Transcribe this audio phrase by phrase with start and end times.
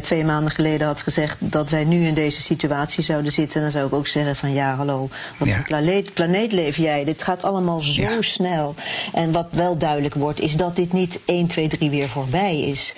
[0.00, 3.86] twee maanden geleden had gezegd dat wij nu in deze situatie zouden zitten, dan zou
[3.86, 5.56] ik ook zeggen van ja, hallo, wat Ja.
[5.56, 7.04] een planeet, planeet leef jij?
[7.04, 8.22] Dit gaat allemaal zo Ja.
[8.22, 8.74] snel.
[9.12, 12.94] En wat wel duidelijk wordt, is dat dit niet 1, 2, 3 weer voorbij is.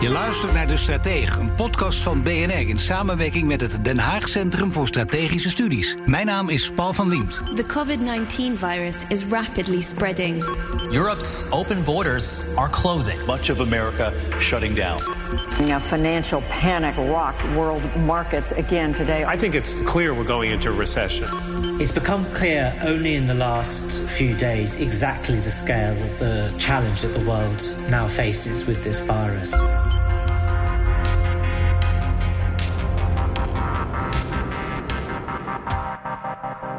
[0.00, 4.28] Je luistert naar De Stratege, een podcast van BNR in samenwerking met het Den Haag
[4.28, 5.96] Centrum voor Strategische Studies.
[6.06, 7.42] Mijn naam is Paul van Liemt.
[7.54, 10.44] The COVID 19 virus is rapidly spreading.
[10.90, 13.26] Europe's open borders are closing.
[13.26, 15.00] much of America shutting down.
[15.70, 19.24] A financial panic rocked world markets again today.
[19.34, 21.26] I think it's clear we're going into a recession.
[21.80, 27.00] It's become clear only in the last few days exactly the scale of the challenge
[27.00, 29.52] that the world now faces with this virus.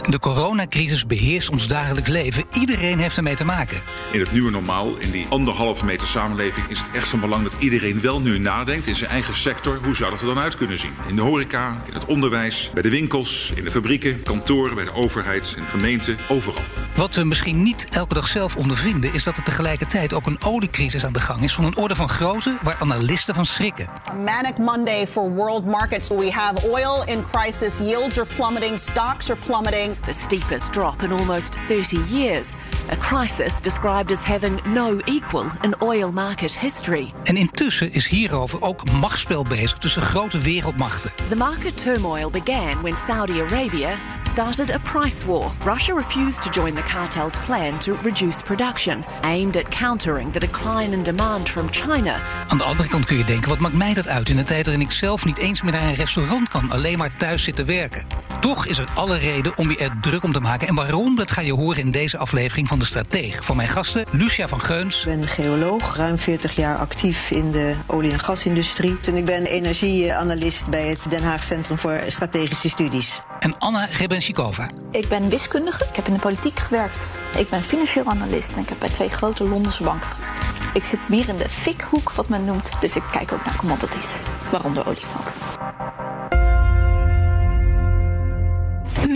[0.10, 2.44] De coronacrisis beheerst ons dagelijks leven.
[2.54, 3.82] Iedereen heeft ermee te maken.
[4.12, 7.56] In het nieuwe normaal, in die anderhalve meter samenleving, is het echt van belang dat
[7.60, 9.80] iedereen wel nu nadenkt in zijn eigen sector.
[9.84, 10.94] Hoe zou dat er dan uit kunnen zien?
[11.08, 14.94] In de horeca, in het onderwijs, bij de winkels, in de fabrieken, kantoren, bij de
[14.94, 16.64] overheid, in de gemeente, overal.
[16.96, 21.06] Wat we misschien niet elke dag zelf ondervinden, is dat er tegelijkertijd ook een oliecrisis
[21.06, 23.90] aan de gang is van een orde van grootte waar analisten van schrikken.
[24.10, 26.10] A manic Monday for world markets.
[26.10, 29.98] We have oil in crisis, yields are plummeting, stocks are plummeting.
[30.06, 32.56] The steepest drop in almost 30 years,
[32.92, 37.14] a crisis described as having no equal in oil market history.
[37.24, 41.12] En intussen is hierover ook machtsspel bezig tussen grote wereldmachten.
[41.30, 45.52] The market turmoil began when Saudi Arabia started a price war.
[45.66, 50.94] Russia refused to join the cartel's plan to reduce production, aimed at countering the decline
[50.94, 52.20] in demand from China.
[52.48, 54.66] Aan de andere kant kun je denken, wat maakt mij dat uit in een tijd
[54.66, 57.64] waarin ik zelf niet eens meer naar een restaurant kan, alleen maar thuis zit te
[57.64, 58.06] werken.
[58.40, 60.68] Toch is er alle reden om je druk om te maken.
[60.68, 63.46] En waarom, dat ga je horen in deze aflevering van De Strateeg.
[63.46, 67.76] Van mijn gasten Lucia van Geuns, Ik ben geoloog, ruim 40 jaar actief in de
[67.86, 68.98] olie- en gasindustrie.
[69.08, 73.22] En ik ben energieanalist bij het Den Haag Centrum voor Strategische Studies.
[73.40, 74.70] en Anna Rebensikova.
[74.92, 77.08] Ik ben wiskundige, ik heb in de politiek gewerkt.
[77.38, 80.76] Ik ben financieel analist en ik heb bij twee grote Londense banken gewerkt.
[80.76, 82.70] Ik zit meer in de fikhoek, wat men noemt.
[82.80, 84.10] Dus ik kijk ook naar commodities,
[84.52, 85.06] waaronder olie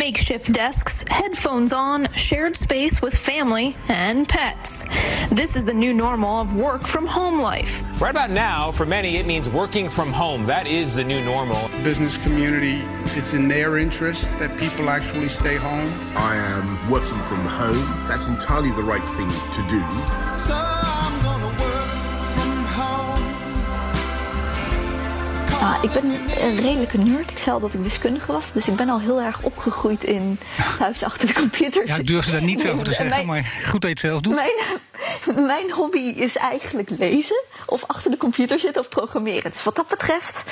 [0.03, 4.83] Makeshift desks, headphones on, shared space with family and pets.
[5.31, 7.81] This is the new normal of work from home life.
[8.01, 10.43] Right about now, for many, it means working from home.
[10.43, 11.69] That is the new normal.
[11.85, 12.81] Business community,
[13.17, 15.89] it's in their interest that people actually stay home.
[16.17, 18.05] I am working from home.
[18.09, 19.79] That's entirely the right thing to do.
[25.63, 26.03] Ah, ik ben
[26.41, 27.31] een redelijke nerd.
[27.31, 28.51] Ik zei al dat ik wiskundige was.
[28.51, 30.39] Dus ik ben al heel erg opgegroeid in
[30.79, 31.87] thuis achter de computer.
[31.87, 33.99] Ja, ik durfde daar niets over te En zeggen, mijn- maar goed dat je het
[33.99, 34.35] zelf doet.
[34.35, 34.51] Mijn,
[35.53, 39.51] mijn hobby is eigenlijk lezen of achter de computer zitten of programmeren.
[39.51, 40.43] Dus wat dat betreft,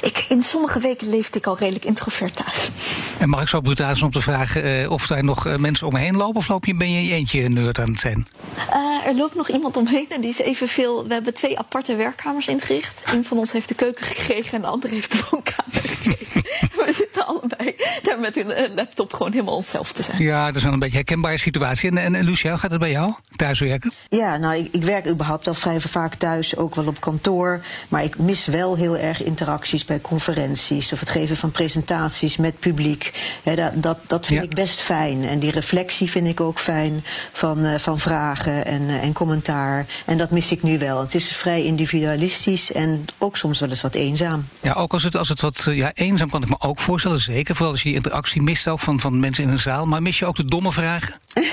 [0.00, 2.70] ik, in sommige weken leefde ik al redelijk introvert thuis.
[3.18, 5.86] En mag ik zo brutaal zijn om te vragen eh, of daar nog eh, mensen
[5.86, 6.36] om me heen lopen?
[6.36, 8.26] Of loop je, ben je eentje nerd aan het zijn?
[8.70, 11.06] Eh, er loopt nog iemand omheen en die is evenveel.
[11.06, 13.02] We hebben twee aparte werkkamers ingericht.
[13.06, 16.42] Een van ons heeft de keuken gekregen en de andere heeft de woonkamer gekregen.
[16.86, 20.22] We zitten allebei daar met een laptop gewoon helemaal onszelf te zijn.
[20.22, 21.90] Ja, dat is wel een beetje een herkenbare situatie.
[21.90, 23.14] En, en, en Lucia, hoe gaat het bij jou?
[23.38, 23.92] Thuiswerken?
[24.08, 27.64] Ja, nou, ik, ik werk überhaupt al vrij vaak thuis, ook wel op kantoor.
[27.88, 32.58] Maar ik mis wel heel erg interacties bij conferenties of het geven van presentaties met
[32.58, 33.12] publiek.
[33.44, 34.48] Dat, dat, dat vind Ja.
[34.48, 35.24] ik best fijn.
[35.24, 39.86] En die reflectie vind ik ook fijn van, eh, van vragen en, eh, en commentaar.
[40.04, 41.00] En dat mis ik nu wel.
[41.00, 44.48] Het is vrij individualistisch en ook soms wel eens wat eenzaam.
[44.60, 47.20] Ja, ook als het, als het wat eh, ja, eenzaam kan ik me ook voorstellen,
[47.20, 47.54] zeker.
[47.54, 49.86] Vooral als je die interactie mist ook van, van mensen in een zaal.
[49.86, 51.14] Maar mis je ook de domme vragen?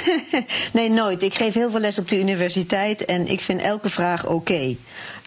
[0.74, 1.22] Nee, nooit.
[1.24, 4.76] Ik geef heel veel les op de universiteit en ik vind elke vraag oké.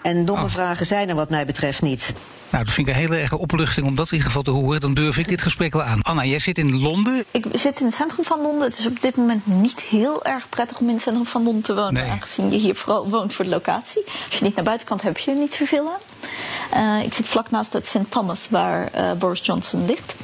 [0.03, 0.51] En domme Oh.
[0.51, 2.13] vragen zijn er wat mij betreft niet.
[2.51, 4.81] Nou, dat vind ik een hele erge opluchting om dat in ieder geval te horen.
[4.81, 6.03] Dan durf ik dit gesprek wel aan.
[6.03, 7.25] Anna, jij zit in Londen.
[7.31, 8.69] Ik zit in het centrum van Londen.
[8.69, 11.63] Het is op dit moment niet heel erg prettig om in het centrum van Londen
[11.63, 11.93] te wonen.
[11.93, 12.11] Nee.
[12.11, 14.05] Aangezien je hier vooral woont voor de locatie.
[14.05, 16.01] Als je niet naar buiten kan, heb je er niet zoveel aan.
[16.71, 18.11] Eh, ik zit vlak naast het St.
[18.11, 20.15] Thomas, waar eh, Boris Johnson ligt.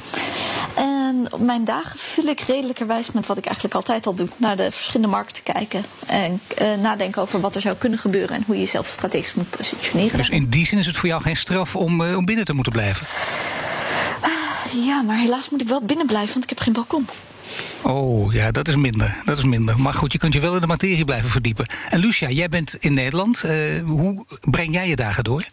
[0.75, 4.27] En op mijn dagen vul ik redelijkerwijs met wat ik eigenlijk altijd al doe.
[4.37, 5.83] Naar de verschillende markten kijken.
[6.05, 8.35] En eh, nadenken over wat er zou kunnen gebeuren.
[8.35, 10.17] En hoe je jezelf strategisch moet positioneren.
[10.17, 12.73] Dus in die zin is het voor jou geen straf om, om binnen te moeten
[12.73, 13.07] blijven.
[14.85, 17.07] Ja, maar helaas moet ik wel binnen blijven, want ik heb geen balkon.
[17.81, 19.15] Oh ja, dat is minder.
[19.25, 19.79] Dat is minder.
[19.79, 21.65] Maar goed, je kunt je wel in de materie blijven verdiepen.
[21.89, 23.43] En Lucia, jij bent in Nederland.
[23.45, 23.51] Uh,
[23.85, 25.45] hoe breng jij je dagen door?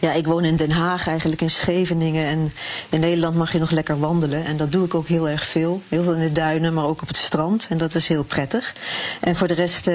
[0.00, 2.26] Ja, ik woon in Den Haag, eigenlijk in Scheveningen.
[2.26, 2.52] En
[2.88, 4.44] in Nederland mag je nog lekker wandelen.
[4.44, 5.82] En dat doe ik ook heel erg veel.
[5.88, 7.66] Heel veel in de duinen, maar ook op het strand.
[7.70, 8.74] En dat is heel prettig.
[9.20, 9.94] En voor de rest, uh,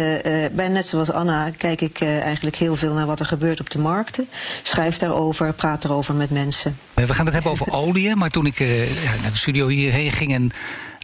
[0.51, 3.69] bij net zoals Anna, kijk ik uh, eigenlijk heel veel naar wat er gebeurt op
[3.69, 4.27] de markten.
[4.63, 6.77] Schrijf daarover, praat erover met mensen.
[6.93, 8.15] We gaan het hebben over olie.
[8.15, 10.51] Maar toen ik naar de studio hierheen ging en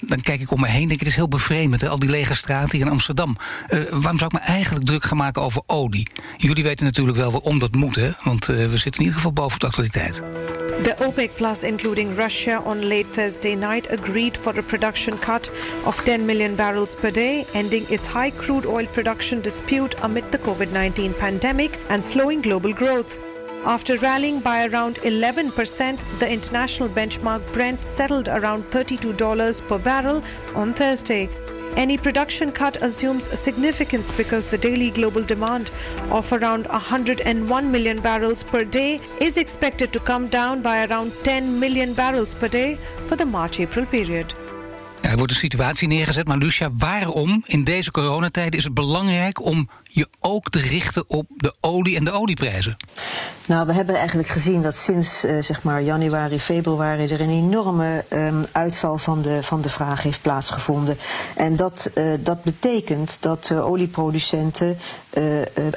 [0.01, 1.81] dan kijk ik om me heen en denk ik, het is heel bevreemdend.
[1.81, 1.89] Hè?
[1.89, 3.37] Al die lege straten hier in Amsterdam.
[3.69, 6.07] Uh, waarom zou ik me eigenlijk druk gaan maken over olie?
[6.37, 8.09] Jullie weten natuurlijk wel waarom dat moet, hè?
[8.23, 10.21] Want uh, we zitten in ieder geval boven de actualiteit.
[10.83, 15.51] The OPEC Plus, including Russia, on late Thursday night agreed for a production cut
[15.83, 20.39] of 10 million barrels per day, ending its high crude oil production dispute amid the
[20.39, 23.30] COVID 19 pandemic and slowing global growth.
[23.65, 30.23] After rallying by around 11%, the international benchmark Brent settled around $32 per barrel
[30.55, 31.29] on Thursday.
[31.75, 35.71] Any production cut assumes significance because the daily global demand
[36.09, 41.59] of around 101 million barrels per day is expected to come down by around 10
[41.59, 44.35] million barrels per day for the March April period.
[45.01, 49.69] Er wordt een situatie neergezet, maar Lucia, waarom in deze coronatijden is het belangrijk om
[49.93, 52.77] je ook te richten op de olie en de olieprijzen?
[53.45, 58.05] Nou, we hebben eigenlijk gezien dat sinds uh, zeg maar januari, februari er een enorme
[58.09, 60.97] um, uitval van de, van de vraag heeft plaatsgevonden.
[61.35, 64.77] En dat, uh, dat betekent dat uh, olieproducenten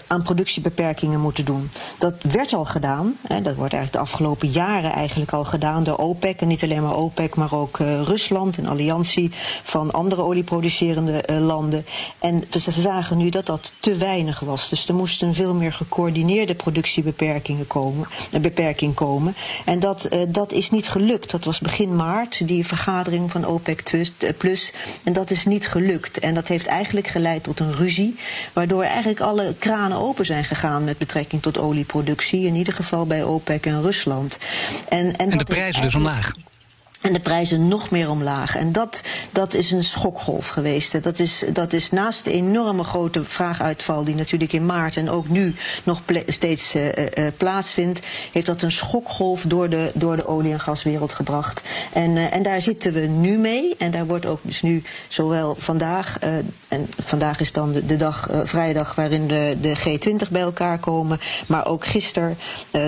[0.06, 1.70] aan productiebeperkingen moeten doen.
[1.98, 3.16] Dat werd al gedaan.
[3.26, 6.40] Hè, dat wordt eigenlijk de afgelopen jaren eigenlijk al gedaan door OPEC.
[6.40, 9.30] En niet alleen maar OPEC, maar ook Rusland, een alliantie
[9.62, 11.86] van andere olieproducerende landen.
[12.18, 14.03] En we zagen nu dat dat te weinig
[14.40, 14.68] was.
[14.68, 19.34] Dus er moesten veel meer gecoördineerde productiebeperkingen komen, een beperking komen.
[19.64, 21.30] En dat, uh, dat is niet gelukt.
[21.30, 23.82] Dat was begin maart, die vergadering van OPEC
[24.38, 24.72] Plus.
[25.02, 26.18] En dat is niet gelukt.
[26.18, 28.16] En dat heeft eigenlijk geleid tot een ruzie.
[28.52, 32.46] Waardoor eigenlijk alle kranen open zijn gegaan met betrekking tot olieproductie.
[32.46, 34.38] In ieder geval bij OPEC en Rusland.
[34.88, 36.32] En, en, en de prijzen dus omlaag.
[37.04, 38.56] En de prijzen nog meer omlaag.
[38.56, 39.00] En dat,
[39.32, 41.02] dat is een schokgolf geweest.
[41.02, 45.28] Dat is, dat is naast de enorme grote vraaguitval die natuurlijk in maart en ook
[45.28, 45.54] nu
[45.84, 46.92] nog steeds uh, uh,
[47.36, 48.00] plaatsvindt,
[48.32, 51.62] heeft dat een schokgolf door de, door de olie- en gaswereld gebracht.
[51.92, 53.74] En, en daar zitten we nu mee.
[53.78, 56.18] En daar wordt ook dus nu zowel vandaag,
[56.68, 61.20] en vandaag is dan de, de dag, vrijdag, waarin de, de G20 bij elkaar komen,
[61.46, 62.38] maar ook gisteren,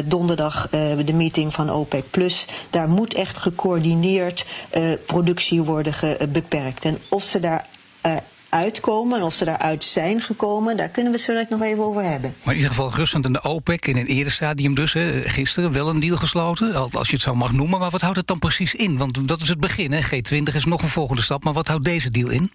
[0.04, 0.68] donderdag,
[1.04, 2.44] de meeting van OPEC Plus.
[2.70, 5.94] Daar moet echt gecoördineerd uh, productie worden
[6.32, 6.85] beperkt.
[6.85, 7.67] En of ze daar
[8.06, 8.17] uh,
[8.49, 12.03] uitkomen en of ze daaruit zijn gekomen, daar kunnen we het zo nog even over
[12.03, 12.35] hebben.
[12.43, 15.73] Maar in ieder geval Rusland en de OPEC in een eerder stadium dus, hè, gisteren
[15.73, 17.79] wel een deal gesloten, als je het zo mag noemen.
[17.79, 18.97] Maar wat houdt het dan precies in?
[18.97, 20.00] Want dat is het begin, hè.
[20.03, 22.50] G20 is nog een volgende stap, maar wat houdt deze deal in?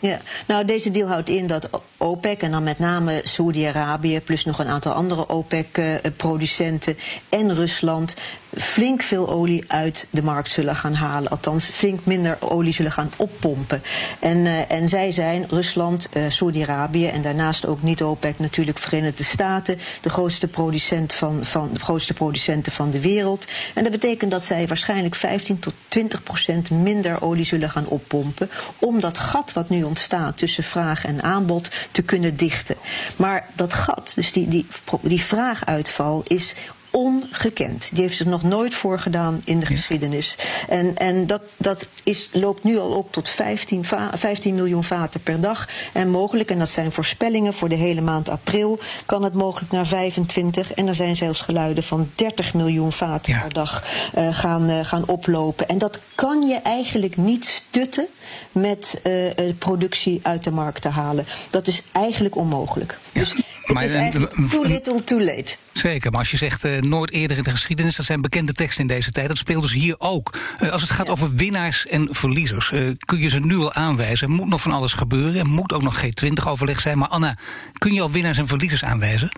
[0.00, 4.58] Ja, nou deze deal houdt in dat OPEC en dan met name Saoedi-Arabië plus nog
[4.58, 6.96] een aantal andere OPEC-producenten
[7.28, 8.14] en Rusland
[8.56, 11.30] flink veel olie uit de markt zullen gaan halen.
[11.30, 13.82] Althans, flink minder olie zullen gaan oppompen.
[14.18, 19.24] En, uh, en zij zijn Rusland, uh, Saudi-Arabië en daarnaast ook niet OPEC natuurlijk Verenigde
[19.24, 23.46] Staten, de grootste, producent van, van, de grootste producenten van de wereld.
[23.74, 28.50] En dat betekent dat zij waarschijnlijk 15 tot 20 procent minder olie zullen gaan oppompen.
[28.78, 32.76] Om dat gat wat nu ontstaat tussen vraag en aanbod te kunnen dichten.
[33.16, 34.66] Maar dat gat, dus die, die,
[35.02, 36.54] die vraaguitval, is
[36.90, 37.88] ongekend.
[37.92, 39.76] Die heeft zich nog nooit voorgedaan in de ja.
[39.76, 40.36] geschiedenis.
[40.68, 45.40] En, en dat, dat is, loopt nu al op tot 15, 15 miljoen vaten per
[45.40, 45.68] dag.
[45.92, 49.86] En mogelijk, en dat zijn voorspellingen voor de hele maand april, kan het mogelijk naar
[49.86, 50.72] 25.
[50.72, 53.40] En er zijn zelfs geluiden van 30 miljoen vaten ja.
[53.40, 53.84] per dag
[54.18, 55.68] uh, gaan, uh, gaan oplopen.
[55.68, 58.06] En dat kan je eigenlijk niet stutten
[58.52, 61.26] met uh, productie uit de markt te halen.
[61.50, 62.98] Dat is eigenlijk onmogelijk.
[63.12, 63.20] Ja.
[63.20, 63.34] Dus
[63.64, 65.56] maar, is eigenlijk too little, too late.
[65.78, 68.80] Zeker, maar als je zegt uh, nooit eerder in de geschiedenis, dat zijn bekende teksten
[68.80, 69.28] in deze tijd.
[69.28, 70.38] Dat speelt dus hier ook.
[70.62, 71.12] Uh, als het gaat ja.
[71.12, 74.28] over winnaars en verliezers, uh, kun je ze nu al aanwijzen.
[74.28, 75.40] Er moet nog van alles gebeuren.
[75.40, 76.98] Er moet ook nog G20-overleg zijn.
[76.98, 77.34] Maar Anna,
[77.78, 79.30] kun je al winnaars en verliezers aanwijzen?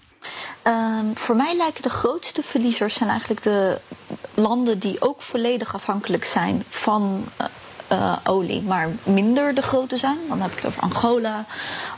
[0.64, 3.80] Um, voor mij lijken de grootste verliezers zijn eigenlijk de
[4.34, 7.28] landen die ook volledig afhankelijk zijn van
[7.92, 10.16] uh, olie, maar minder de grote zijn.
[10.28, 11.44] Dan heb ik het over Angola,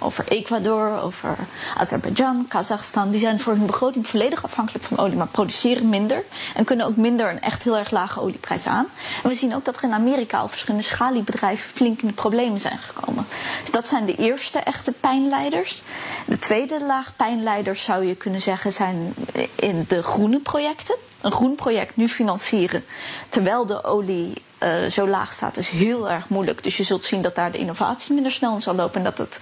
[0.01, 1.37] over Ecuador, over
[1.77, 3.11] Azerbeidzjan, Kazachstan.
[3.11, 6.25] Die zijn voor hun begroting volledig afhankelijk van olie, maar produceren minder.
[6.55, 8.87] En kunnen ook minder een echt heel erg lage olieprijs aan.
[9.23, 12.61] En we zien ook dat er in Amerika al verschillende schaliebedrijven flink in de problemen
[12.61, 13.27] zijn gekomen.
[13.61, 15.83] Dus dat zijn de eerste echte pijnleiders.
[16.27, 19.15] De tweede laag pijnleiders zou je kunnen zeggen zijn
[19.55, 20.97] in de groene projecten.
[21.21, 22.85] Een groen project nu financieren
[23.29, 26.63] terwijl de olie uh, zo laag staat, is heel erg moeilijk.
[26.63, 28.97] Dus je zult zien dat daar de innovatie minder snel in zal lopen.
[28.97, 29.41] En dat het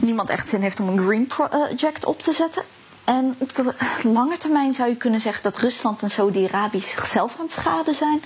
[0.00, 2.62] niemand echt zin heeft om een green project op te zetten.
[3.04, 7.44] En op de lange termijn zou je kunnen zeggen dat Rusland en Saudi-Arabië zichzelf aan
[7.44, 8.22] het schaden zijn.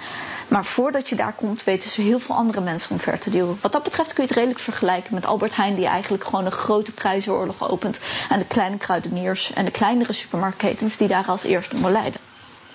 [0.48, 3.58] Maar voordat je daar komt, weten ze heel veel andere mensen omver te duwen.
[3.60, 6.52] Wat dat betreft kun je het redelijk vergelijken met Albert Heijn, die eigenlijk gewoon een
[6.52, 7.98] grote prijzenoorlog opent.
[8.28, 12.25] En de kleine kruideniers en de kleinere supermarktketens die daar als eerste onder lijden.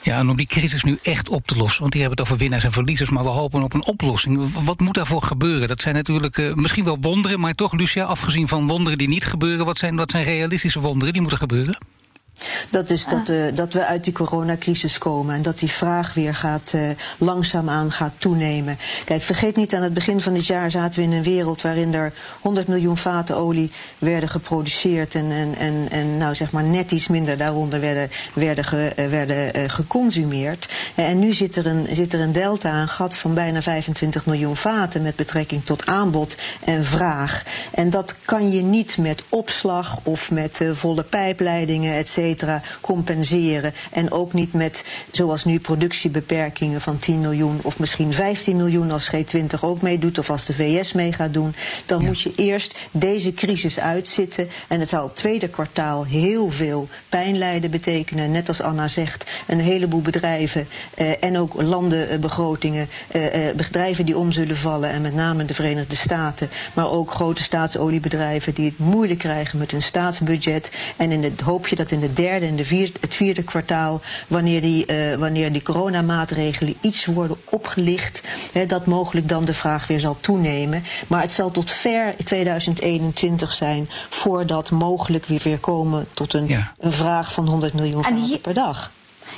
[0.03, 2.41] Ja, en om die crisis nu echt op te lossen, want die hebben het over
[2.41, 4.63] winnaars en verliezers, maar we hopen op een oplossing.
[4.63, 5.67] Wat moet daarvoor gebeuren?
[5.67, 9.25] Dat zijn natuurlijk uh, misschien wel wonderen, maar toch, Lucia, afgezien van wonderen die niet
[9.25, 11.77] gebeuren, wat zijn, wat zijn realistische wonderen die moeten gebeuren?
[12.71, 16.35] Dat is dat, uh, dat we uit die coronacrisis komen en dat die vraag weer
[16.35, 16.81] gaat, uh,
[17.17, 18.77] langzaamaan gaat toenemen.
[19.05, 21.93] Kijk, vergeet niet, aan het begin van dit jaar zaten we in een wereld waarin
[21.93, 26.91] er 100 miljoen vaten olie werden geproduceerd en, en, en, en nou zeg maar net
[26.91, 30.67] iets minder daaronder werden, werden, ge, uh, werden geconsumeerd.
[30.95, 34.55] en nu zit er, een, zit er een delta, een gat van bijna 25 miljoen
[34.55, 37.43] vaten met betrekking tot aanbod en vraag.
[37.71, 43.73] En dat kan je niet met opslag of met volle pijpleidingen, et cetera compenseren.
[43.91, 49.11] En ook niet met, zoals nu, productiebeperkingen van 10 miljoen of misschien 15 miljoen als
[49.15, 51.55] G20 ook meedoet of als de VS mee gaat doen.
[51.85, 54.49] Dan moet je eerst deze crisis uitzitten.
[54.67, 58.31] En het zal het tweede kwartaal heel veel pijn lijden betekenen.
[58.31, 62.89] Net als Anna zegt, een heleboel bedrijven eh, en ook landenbegrotingen.
[63.07, 66.49] Eh, eh, bedrijven die om zullen vallen en met name de Verenigde Staten.
[66.73, 70.71] Maar ook grote staatsoliebedrijven die het moeilijk krijgen met hun staatsbudget.
[70.97, 74.01] En in het hoop je dat in de derde en de vierde, het vierde kwartaal,
[74.27, 79.87] wanneer die, uh, wanneer die coronamaatregelen iets worden opgelicht, hè, dat mogelijk dan de vraag
[79.87, 80.83] weer zal toenemen.
[81.07, 86.73] Maar het zal tot ver 2021 zijn voordat mogelijk weer, weer komen tot een, ja.
[86.79, 88.91] een vraag van 100 miljoen vaten per dag.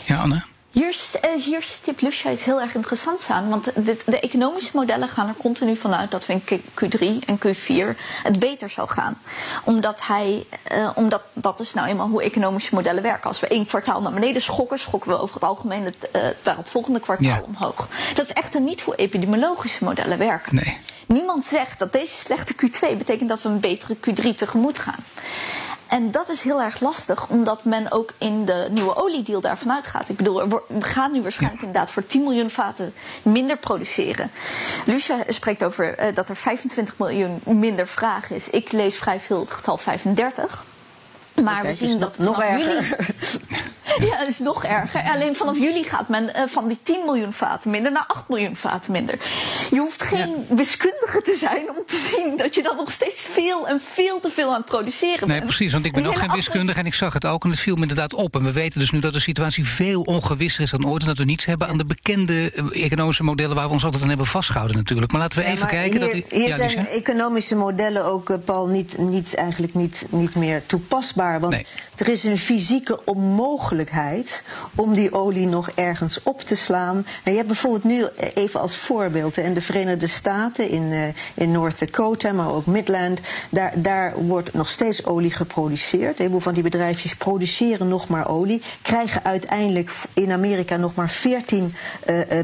[0.06, 0.44] Ja, Anne?
[0.74, 3.50] Hier, uh, hier stipt Lucia iets heel erg interessants aan.
[3.50, 7.98] Want de, de, economische modellen gaan er continu vanuit dat we in Q3 en Q4
[8.24, 9.18] het beter zou gaan.
[9.64, 13.24] Omdat, hij, uh, omdat dat is nou eenmaal hoe economische modellen werken.
[13.24, 17.00] Als we één kwartaal naar beneden schokken, schokken we over het algemeen het uh, daaropvolgende
[17.00, 17.42] kwartaal ja.
[17.46, 17.88] omhoog.
[18.16, 20.56] Dat is echter niet hoe epidemiologische modellen werken.
[20.56, 20.78] Nee.
[21.08, 25.04] Niemand zegt dat deze slechte Q2 betekent dat we een betere Q3 tegemoet gaan.
[25.94, 30.10] En dat is heel erg lastig, omdat men ook in de nieuwe oliedeal daarvan uitgaat.
[30.10, 31.68] Ik bedoel, we gaan nu waarschijnlijk ja.
[31.68, 34.32] inderdaad voor 10 miljoen vaten minder produceren.
[34.86, 38.50] Lucia spreekt over uh, dat er 25 miljoen minder vraag is.
[38.50, 40.66] Ik lees vrij veel het getal 35.
[41.42, 42.60] Maar okay, we zien dat nog erger.
[42.60, 45.02] Juli, ja, dat is nog erger.
[45.02, 48.56] Alleen vanaf juli gaat men uh, van die 10 miljoen vaten minder naar 8 miljoen
[48.56, 49.20] vaten minder.
[49.72, 50.56] Je hoeft geen ja.
[50.56, 54.30] wiskundige te zijn om te zien dat je dan nog steeds veel en veel te
[54.30, 55.50] veel aan het produceren nee, bent.
[55.50, 57.76] precies, want ik ben ook geen wiskundige en ik zag het ook en het viel
[57.76, 58.36] me inderdaad op.
[58.36, 61.18] En we weten dus nu dat de situatie veel ongewisser is dan ooit en dat
[61.18, 64.78] we niets hebben aan de bekende economische modellen waar we ons altijd aan hebben vastgehouden
[64.78, 65.12] natuurlijk.
[65.12, 65.92] Maar laten we even ja, kijken.
[65.92, 70.06] Hier, dat u, hier ja, zijn economische modellen ook, uh, Paul, niet, niet, eigenlijk niet,
[70.10, 71.23] niet meer toepasbaar.
[71.32, 71.66] Want Nee.
[71.98, 74.44] er is een fysieke onmogelijkheid
[74.76, 77.06] om die olie nog ergens op te slaan.
[77.24, 81.04] En je hebt bijvoorbeeld nu even als voorbeeld in de Verenigde Staten, in, uh,
[81.34, 83.20] in North Dakota, maar ook Midland.
[83.50, 86.10] Daar, daar wordt nog steeds olie geproduceerd.
[86.10, 88.62] Een heleboel van die bedrijfjes produceren nog maar olie.
[88.82, 91.76] Krijgen uiteindelijk in Amerika nog maar 14
[92.08, 92.40] uh,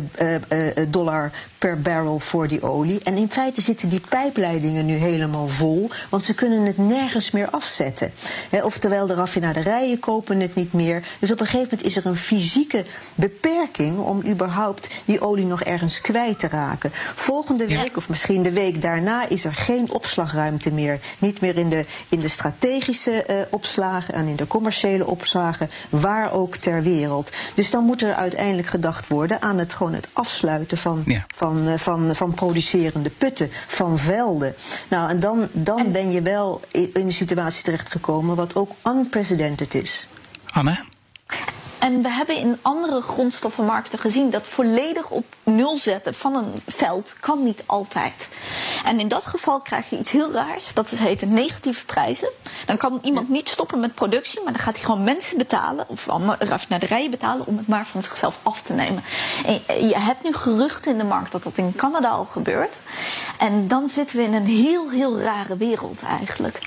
[0.90, 3.00] dollar per barrel voor die olie.
[3.04, 7.50] En in feite zitten die pijpleidingen nu helemaal vol, want ze kunnen het nergens meer
[7.50, 8.12] afzetten.
[8.50, 11.04] He, oftewel, de raffinaderijen kopen het niet meer.
[11.20, 12.86] Dus op een gegeven moment is er een fysieke
[13.16, 16.92] beperking om überhaupt die olie nog ergens kwijt te raken.
[17.16, 21.00] Volgende week, of misschien de week daarna, is er geen opslagruimte meer.
[21.20, 26.32] Niet meer in de, in de strategische uh, opslagen en in de commerciële opslagen, waar
[26.32, 27.32] ook ter wereld.
[27.56, 31.26] Dus dan moet er uiteindelijk gedacht worden aan het, gewoon het afsluiten van, ja.
[31.36, 34.56] van, uh, van, van producerende putten, van velden.
[34.90, 35.92] Nou, en dan, dan en...
[35.92, 40.08] ben je wel in een situatie terechtgekomen wat ook unprecedented is.
[40.46, 40.86] Anne?
[41.90, 47.16] En we hebben in andere grondstoffenmarkten gezien dat volledig op nul zetten van een veld
[47.20, 48.28] kan niet altijd.
[48.86, 52.30] En in dat geval krijg je iets heel raars, dat is heet negatieve prijzen.
[52.66, 56.08] Dan kan iemand niet stoppen met productie, maar dan gaat hij gewoon mensen betalen of
[56.40, 59.04] raffinaderijen betalen om het maar van zichzelf af te nemen.
[59.46, 62.78] En je hebt nu geruchten in de markt dat dat in Canada al gebeurt.
[63.38, 66.60] En dan zitten we in een heel, heel rare wereld eigenlijk.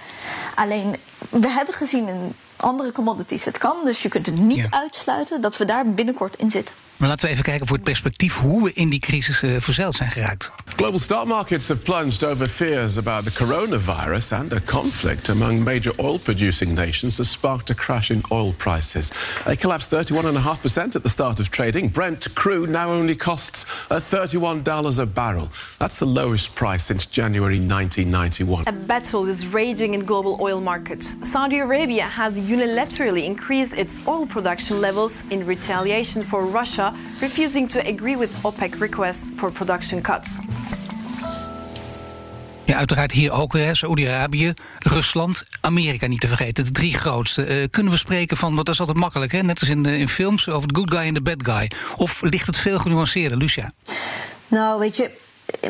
[0.55, 0.97] Alleen,
[1.29, 3.77] we hebben gezien in andere commodities het kan.
[3.85, 4.67] Dus je kunt het niet ja.
[4.71, 6.75] uitsluiten dat we daar binnenkort in zitten.
[7.03, 9.97] Maar laten we even kijken voor het perspectief hoe we in die crisis uh, verzeild
[9.97, 10.51] zijn geraakt.
[10.77, 15.93] Global stock markets have plunged over fears about the coronavirus and a conflict among major
[15.99, 19.11] oil producing nations has sparked a crash in oil prices.
[19.45, 21.93] They collapsed 31.5% at the start of trading.
[21.93, 25.49] Brent crude now only costs uh, $31 a barrel.
[25.79, 28.65] That's the lowest price since January 1991.
[28.67, 31.17] A battle is raging in global oil markets.
[31.23, 37.81] Saudi Arabia has unilaterally increased its oil production levels in retaliation for Russia refusing to
[37.81, 40.41] agree with OPEC requests for production cuts.
[42.65, 46.65] Ja, uiteraard hier ook, Saudi-Arabië, Rusland, Amerika niet te vergeten.
[46.65, 47.61] De drie grootste.
[47.61, 49.43] Uh, kunnen we spreken van, want dat is altijd makkelijk, hè?
[49.43, 51.71] net als in, in films, over de good guy en de bad guy.
[51.97, 53.73] Of ligt het veel genuanceerder, Lucia?
[54.49, 55.11] Nou, weet je,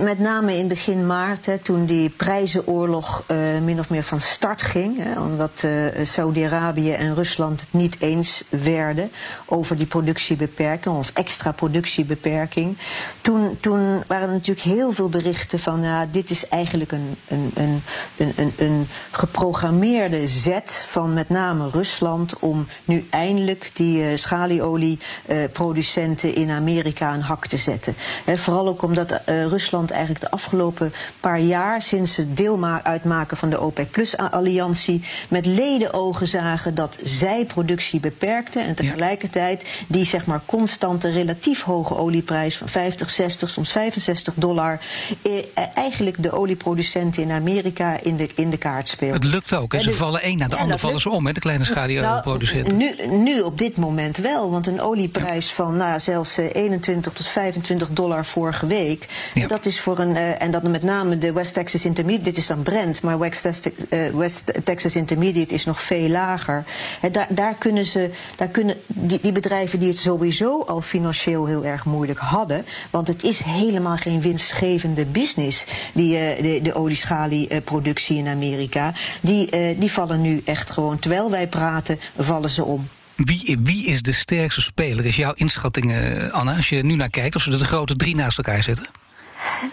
[0.01, 4.63] met name in begin maart, hè, toen die prijzenoorlog uh, min of meer van start
[4.63, 9.11] ging, hè, omdat uh, Saudi-Arabië en Rusland het niet eens werden
[9.45, 12.79] over die productiebeperking of extra productiebeperking.
[13.21, 17.51] Toen, toen waren er natuurlijk heel veel berichten van, ja, dit is eigenlijk een, een,
[17.55, 17.83] een,
[18.17, 26.35] een, een, een geprogrammeerde zet van met name Rusland om nu eindelijk die uh, schalieolieproducenten
[26.35, 27.95] in Amerika een hak te zetten.
[28.25, 33.51] He, vooral ook omdat Rusland eigenlijk de afgelopen paar jaar, sinds ze deel uitmaken van
[33.51, 40.41] de OPEC Plus-alliantie, met ledenogen zagen dat zij productie beperkten en tegelijkertijd die zeg maar
[40.47, 44.81] constante relatief hoge olieprijs van 50, 60, soms 65 dollar
[45.23, 45.33] eh,
[45.75, 49.13] eigenlijk de olieproducenten in Amerika in de, in de kaart speelt.
[49.13, 51.41] Het lukt ook, en ze vallen één na de ander vallen ze om, hè, de
[51.41, 52.77] kleine schadioproducenten.
[52.77, 57.27] Nou, nu, nu op dit moment wel, want een olieprijs van nou, zelfs 21 tot
[57.27, 59.52] 25 dollar vorige week, ja.
[59.53, 62.47] Dat is voor een, uh, en dat met name de West Texas Intermediate, dit is
[62.47, 66.65] dan Brent, maar West, uh, West Texas Intermediate is nog veel lager.
[67.13, 71.65] Daar, daar kunnen ze, daar kunnen die, die bedrijven die het sowieso al financieel heel
[71.65, 78.17] erg moeilijk hadden, want het is helemaal geen winstgevende business, die, uh, de, de olieschalieproductie
[78.17, 82.89] in Amerika, die, die vallen nu echt gewoon, terwijl wij praten, vallen ze om.
[83.17, 85.07] Wie, wie, is de sterkste speler?
[85.07, 85.97] Is jouw inschatting,
[86.31, 89.02] Anna, als je nu naar kijkt, als we de grote drie naast elkaar zetten?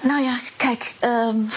[0.02, 1.50] Nou ja, kijk, um,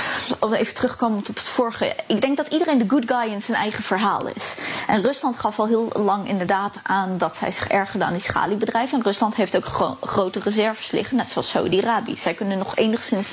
[0.53, 1.97] even terugkomen op het vorige.
[2.07, 4.55] Ik denk dat iedereen de good guy in zijn eigen verhaal is.
[4.87, 8.99] En Rusland gaf al heel lang inderdaad aan dat zij zich ergerde aan die schaliebedrijven.
[8.99, 12.17] En Rusland heeft ook gro grote reserves liggen, net zoals Saudi-Arabië.
[12.17, 13.29] Zij kunnen nog enigszins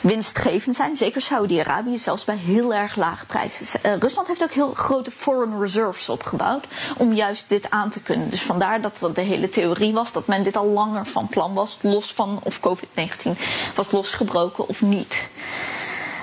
[0.00, 0.96] winstgevend zijn.
[0.96, 3.80] Zeker Saudi-Arabië, zelfs bij heel erg lage prijzen.
[3.86, 8.30] Uh, Rusland heeft ook heel grote foreign reserves opgebouwd om juist dit aan te kunnen.
[8.30, 11.54] Dus vandaar dat dat de hele theorie was dat men dit al langer van plan
[11.54, 13.38] was, los van of COVID-19
[13.74, 15.28] was losgebroken of niet.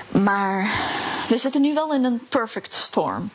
[0.08, 0.70] Maar
[1.28, 3.30] we zitten nu wel in een perfect storm.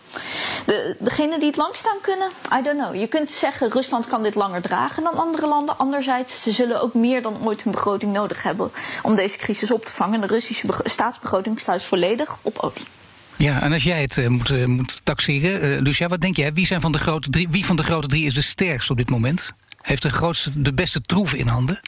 [0.69, 2.29] De, degenen die het langst aan kunnen,
[2.59, 2.95] I don't know.
[2.95, 5.77] Je kunt zeggen, Rusland kan dit langer dragen dan andere landen.
[5.77, 9.85] Anderzijds, ze zullen ook meer dan ooit een begroting nodig hebben om deze crisis op
[9.85, 10.21] te vangen.
[10.21, 12.87] De Russische staatsbegroting sluit volledig op olie.
[13.35, 16.53] Ja, en als jij het uh, moet, uh, moet taxeren, uh, Lucia, wat denk jij?
[16.53, 18.97] Wie, zijn van de grote drie, wie van de grote drie is de sterkste op
[18.97, 19.51] dit moment?
[19.81, 21.79] Heeft de grootste, de beste troef in handen?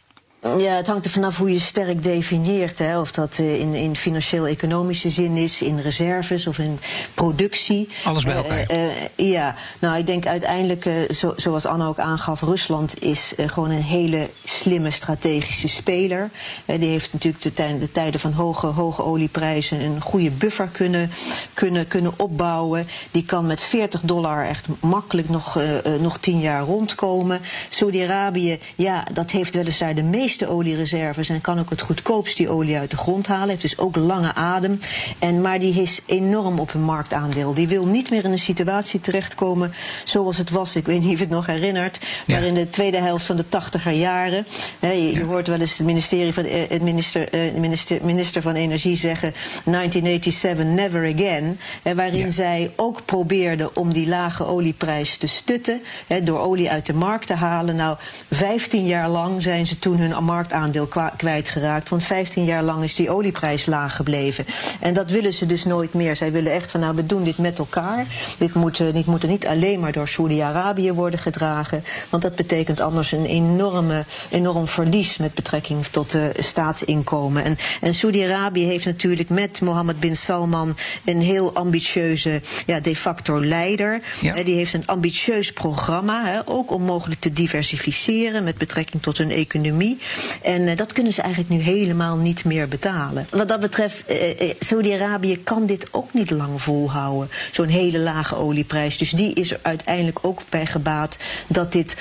[0.42, 2.80] Ja, het hangt er vanaf hoe je sterk definieert.
[2.80, 3.00] Hè.
[3.00, 6.80] Of dat uh, in, in financieel-economische zin is, in reserves of in
[7.14, 7.90] productie.
[8.04, 8.72] Alles bij elkaar.
[8.72, 13.70] Uh, uh, ja, nou ik denk uiteindelijk, zo, zoals Anna ook aangaf, Rusland is gewoon
[13.70, 16.30] een hele slimme strategische speler.
[16.66, 21.12] die heeft natuurlijk de, tij de, tijden van hoge, hoge olieprijzen een goede buffer kunnen,
[21.54, 22.88] kunnen, kunnen opbouwen.
[23.12, 25.60] Die kan met 40 dollar echt makkelijk nog,
[26.00, 27.42] nog 10 jaar rondkomen.
[27.70, 32.50] Saudi-Arabië, ja, dat heeft weliswaar de meeste meeste oliereserves en kan ook het goedkoopst die
[32.50, 33.50] olie uit de grond halen.
[33.50, 34.80] Heeft dus ook lange adem.
[35.20, 37.54] En, maar die is enorm op een marktaandeel.
[37.54, 40.76] Die wil niet meer in een situatie terechtkomen zoals het was.
[40.76, 42.00] Ik weet niet of je het nog herinnert.
[42.28, 44.46] Maar in de tweede helft van de tachtiger jaren.
[44.80, 45.24] Je, ja.
[45.24, 49.34] hoort wel eens het ministerie van, eh, het minister, uh, minister, minister van Energie zeggen:
[49.66, 51.60] 1987 never again.
[51.96, 52.30] Waarin ja.
[52.30, 55.82] zij ook probeerden om die lage olieprijs te stutten.
[56.24, 57.76] Door olie uit de markt te halen.
[57.76, 57.98] Nou,
[58.30, 61.90] 15 jaar lang zijn ze toen hun marktaandeel kwijtgeraakt.
[61.90, 64.46] Want 15 jaar lang is die olieprijs laag gebleven.
[64.80, 66.16] En dat willen ze dus nooit meer.
[66.16, 68.06] Zij willen echt van nou, we doen dit met elkaar.
[68.38, 71.84] Dit moet, dit moet niet alleen maar door Saudi-Arabië worden gedragen.
[72.10, 77.44] Want dat betekent anders een enorme, enorm verlies met betrekking tot de staatsinkomen.
[77.44, 83.46] En, en Saudi-Arabië heeft natuurlijk met Mohammed bin Salman een heel ambitieuze ja, de facto
[83.46, 84.02] leider.
[84.22, 84.44] Ja.
[84.44, 89.32] Die heeft een ambitieus programma, hè, ook om mogelijk te diversificeren met betrekking tot hun
[89.32, 90.00] economie.
[90.42, 93.28] En uh, dat kunnen ze eigenlijk nu helemaal niet meer betalen.
[93.30, 97.30] Wat dat betreft, uh, Saudi-Arabië kan dit ook niet lang volhouden.
[97.52, 98.98] Zo'n hele lage olieprijs.
[98.98, 101.96] Dus die is er uiteindelijk ook bij gebaat dat dit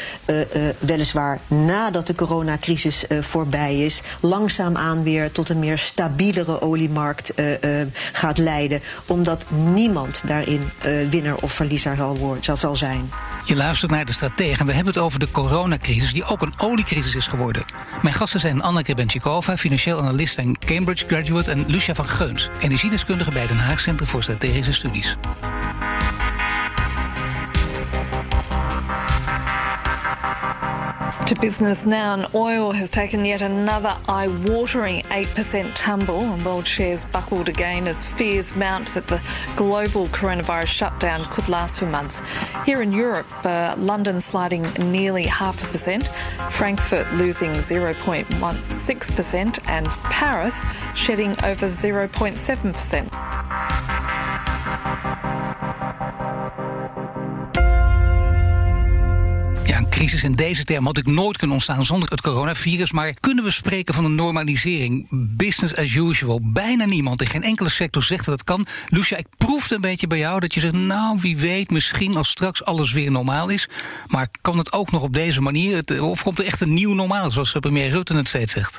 [0.79, 7.33] weliswaar nadat de coronacrisis voorbij is, langzaamaan weer tot een meer stabielere oliemarkt
[8.13, 8.81] gaat leiden.
[9.07, 9.45] Omdat
[9.75, 10.71] niemand daarin
[11.11, 13.11] winnaar of verliezer zal, zal zijn.
[13.45, 16.55] Je luistert naar de stratege en we hebben het over de coronacrisis, die ook een
[16.57, 17.65] oliecrisis is geworden.
[18.03, 23.31] Mijn gasten zijn Anneke Benchikova, financieel analist en Cambridge graduate, en Lucia van Geuns, energiedeskundige
[23.31, 25.17] bij Den Haag Centrum voor Strategische Studies.
[31.31, 36.67] To business now, and oil has taken yet another eye watering 8% tumble, and world
[36.67, 39.23] shares buckled again as fears mount that the
[39.55, 42.21] global coronavirus shutdown could last for months.
[42.67, 46.09] Here in Europe, uh, London sliding nearly half a percent,
[46.51, 50.67] Frankfurt losing 0.16%, and Paris
[50.97, 54.10] shedding over 0.7%.
[60.01, 62.93] Crisis in deze term had ik nooit kunnen ontstaan zonder het coronavirus.
[62.93, 65.07] Maar kunnen we spreken van een normalisering?
[65.37, 66.41] Business as usual.
[66.43, 68.67] Bijna niemand in geen enkele sector zegt dat het kan.
[68.89, 70.75] Lucia, ik proefde een beetje bij jou dat je zegt...
[70.75, 73.69] nou, wie weet, misschien als straks alles weer normaal is.
[74.07, 76.01] Maar kan het ook nog op deze manier?
[76.01, 78.79] of komt er echt een nieuw normaal, zoals premier Rutte het steeds zegt?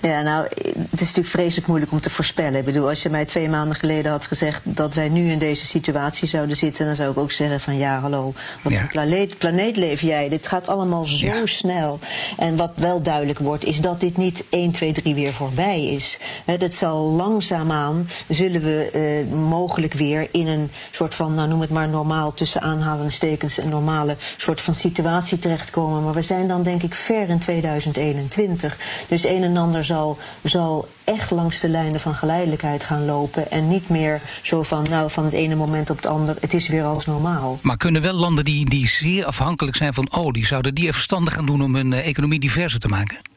[0.00, 0.46] Ja, nou,
[0.90, 2.58] het is natuurlijk vreselijk moeilijk om te voorspellen.
[2.58, 5.66] Ik bedoel, als je mij twee maanden geleden had gezegd dat wij nu in deze
[5.66, 8.78] situatie zouden zitten, dan zou ik ook zeggen van ja, hallo, wat ja.
[8.78, 10.28] voor planeet, planeet leef jij?
[10.28, 11.46] Dit gaat allemaal zo ja.
[11.46, 11.98] snel.
[12.38, 16.18] En wat wel duidelijk wordt, is dat dit niet 1, 2, 3 weer voorbij is.
[16.44, 21.60] He, dat zal langzaamaan, zullen we uh, mogelijk weer in een soort van, nou noem
[21.60, 26.04] het maar normaal, tussen aanhalingstekens, een normale soort van situatie terechtkomen.
[26.04, 28.76] Maar we zijn dan denk ik ver in 2021.
[29.08, 33.50] Dus een en ander zal, zal echt langs de lijnen van geleidelijkheid gaan lopen.
[33.50, 36.68] En niet meer zo van, nou, van het ene moment op het andere, het is
[36.68, 37.58] weer als normaal.
[37.62, 41.34] Maar kunnen wel landen die, die zeer afhankelijk zijn van olie, zouden die even verstandig
[41.34, 43.33] gaan doen om hun uh, economie diverser te maken?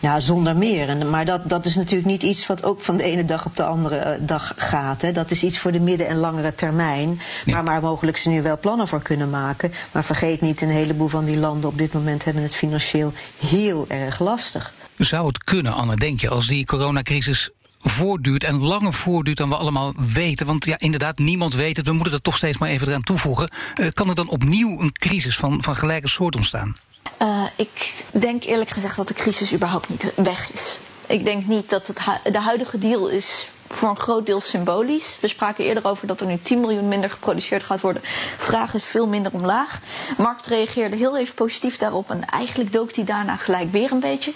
[0.00, 0.88] Ja, zonder meer.
[0.88, 3.56] En, maar dat, dat is natuurlijk niet iets wat ook van de ene dag op
[3.56, 5.02] de andere uh, dag gaat.
[5.02, 5.12] Hè.
[5.12, 7.20] Dat is iets voor de midden- en langere termijn.
[7.46, 9.72] Maar waar mogelijk ze nu wel plannen voor kunnen maken.
[9.92, 13.12] Maar vergeet niet, een heleboel van die landen op dit moment hebben het financieel
[13.46, 14.72] heel erg lastig.
[14.98, 19.56] Zou het kunnen, Anne, denk je, als die coronacrisis voortduurt en langer voortduurt dan we
[19.56, 20.46] allemaal weten.
[20.46, 21.86] Want ja, inderdaad, niemand weet het.
[21.86, 23.50] We moeten er toch steeds maar even eraan toevoegen.
[23.80, 26.76] Uh, kan er dan opnieuw een crisis van, van gelijke soort ontstaan?
[27.22, 30.78] Uh, ik denk eerlijk gezegd dat de crisis überhaupt niet weg is.
[31.06, 31.98] Ik denk niet dat het
[32.32, 35.18] de huidige deal is voor een groot deel symbolisch.
[35.20, 38.02] We spraken eerder over dat er nu 10 miljoen minder geproduceerd gaat worden.
[38.36, 39.80] Vraag is veel minder omlaag.
[40.16, 44.00] De markt reageerde heel even positief daarop en eigenlijk dook die daarna gelijk weer een
[44.00, 44.32] beetje.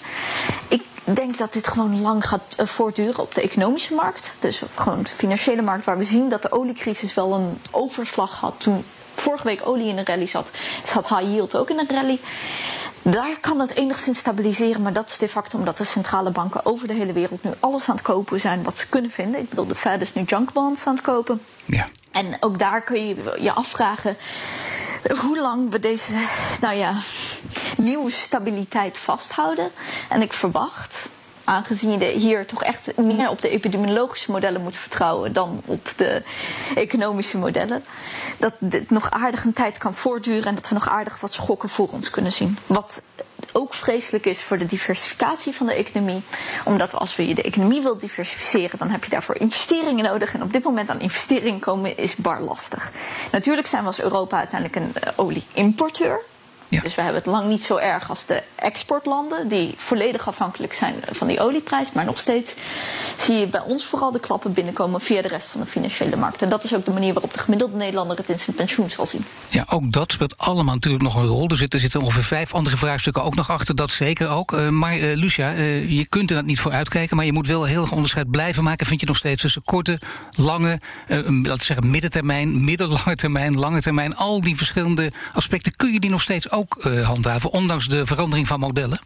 [0.67, 4.33] Ik denk dat dit gewoon lang gaat voortduren op de economische markt.
[4.39, 8.55] Dus gewoon de financiële markt, waar we zien dat de oliecrisis wel een overslag had
[8.57, 10.49] toen vorige week olie in een rally zat.
[10.83, 12.19] Zat high yield ook in een rally.
[13.01, 16.87] Daar kan het enigszins stabiliseren, maar dat is de facto omdat de centrale banken over
[16.87, 19.41] de hele wereld nu alles aan het kopen zijn wat ze kunnen vinden.
[19.41, 21.41] Ik bedoel, de Fed is nu junk bonds aan het kopen.
[21.65, 21.87] Ja.
[22.11, 24.17] En ook daar kun je je afvragen
[25.21, 26.13] hoe lang we deze,
[26.61, 26.93] nou ja,
[27.77, 29.71] nieuwe stabiliteit vasthouden.
[30.09, 31.05] En ik verwacht,
[31.43, 36.21] aangezien je hier toch echt meer op de epidemiologische modellen moet vertrouwen dan op de
[36.75, 37.83] economische modellen,
[38.37, 41.69] dat dit nog aardig een tijd kan voortduren en dat we nog aardig wat schokken
[41.69, 42.57] voor ons kunnen zien.
[42.65, 43.01] Wat
[43.51, 46.21] ook vreselijk is voor de diversificatie van de economie.
[46.63, 50.33] Omdat als we je de economie wil diversificeren, dan heb je daarvoor investeringen nodig.
[50.33, 52.91] En op dit moment aan investeringen komen is bar lastig.
[53.31, 56.21] Natuurlijk zijn we als Europa uiteindelijk een uh, olieimporteur.
[56.73, 56.81] Ja.
[56.81, 60.95] Dus we hebben het lang niet zo erg als de exportlanden, die volledig afhankelijk zijn
[61.11, 61.91] van die olieprijs.
[61.91, 62.53] Maar nog steeds
[63.17, 66.41] zie je bij ons vooral de klappen binnenkomen via de rest van de financiële markt.
[66.41, 69.05] En dat is ook de manier waarop de gemiddelde Nederlander het in zijn pensioen zal
[69.05, 69.25] zien.
[69.49, 71.47] Ja, ook dat speelt allemaal natuurlijk nog een rol.
[71.49, 74.51] Er zitten, er zitten ongeveer vijf andere vraagstukken ook nog achter, dat zeker ook.
[74.51, 77.63] Uh, maar uh, Lucia, uh, je kunt er niet voor uitkijken, maar je moet wel
[77.63, 79.99] heel erg onderscheid blijven maken, vind je nog steeds, tussen korte,
[80.35, 84.15] lange, we zeggen middentermijn, middellange termijn, lange termijn.
[84.15, 88.47] Al die verschillende aspecten, kun je die nog steeds ook uh, handhaven, ondanks de verandering
[88.47, 88.99] van modellen?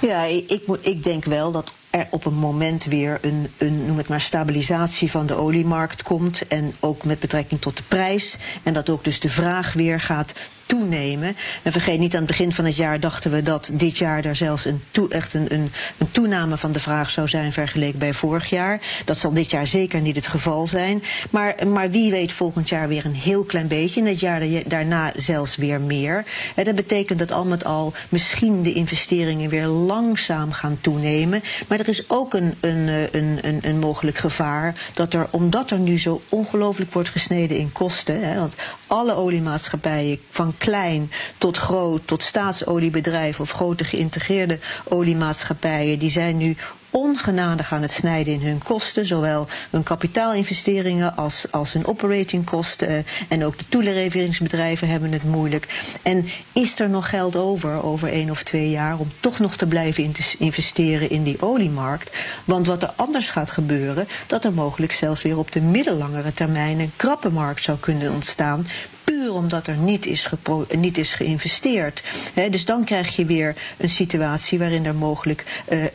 [0.00, 3.96] Ja, ik, ik, ik denk wel dat er op een moment weer een, een, noem
[3.96, 6.46] het maar, stabilisatie van de oliemarkt komt.
[6.48, 8.36] En ook met betrekking tot de prijs.
[8.62, 10.34] En dat ook dus de vraag weer gaat
[10.72, 11.36] toenemen.
[11.62, 14.36] En vergeet niet, aan het begin van het jaar dachten we dat dit jaar er
[14.36, 15.70] zelfs een, echt een, een,
[16.10, 18.80] toename van de vraag zou zijn vergeleken bij vorig jaar.
[19.04, 21.02] Dat zal dit jaar zeker niet het geval zijn.
[21.30, 24.00] Maar, maar wie weet volgend jaar weer een heel klein beetje.
[24.00, 26.24] En het jaar daarna zelfs weer meer.
[26.54, 31.42] Dat betekent dat al met al misschien de investeringen weer langzaam gaan toenemen.
[31.68, 35.78] Maar er is ook een, een, een, een, een mogelijk gevaar dat er, omdat er
[35.78, 38.28] nu zo ongelooflijk wordt gesneden in kosten.
[38.28, 38.54] Hè, want
[38.86, 46.56] alle oliemaatschappijen, van klein tot groot, tot staatsoliebedrijven of grote geïntegreerde oliemaatschappijen, die zijn nu
[46.92, 49.06] ongenadig aan het snijden in hun kosten.
[49.06, 53.06] Zowel hun kapitaalinvesteringen als, als hun operatingkosten.
[53.28, 55.68] En ook de toeleveringsbedrijven hebben het moeilijk.
[56.02, 59.66] En is er nog geld over, over één of twee jaar, om toch nog te
[59.66, 62.16] blijven investeren in die oliemarkt?
[62.44, 66.80] Want wat er anders gaat gebeuren, dat er mogelijk zelfs weer op de middellangere termijn
[66.80, 68.66] een krappe markt zou kunnen ontstaan
[69.04, 70.28] puur omdat er niet is,
[70.76, 72.02] niet is geïnvesteerd.
[72.50, 75.88] dus dan krijg je weer een situatie waarin er mogelijk uh, uh,